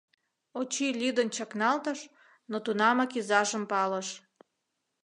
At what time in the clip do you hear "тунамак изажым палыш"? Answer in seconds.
2.65-4.07